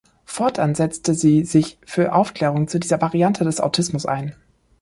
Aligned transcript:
Fortan 0.25 0.73
setzte 0.73 1.13
sie 1.13 1.43
sich 1.45 1.77
für 1.85 2.13
Aufklärung 2.15 2.67
zu 2.67 2.79
dieser 2.79 2.99
Variante 3.03 3.43
des 3.43 3.61
Autismus 3.61 4.07
ein. 4.07 4.35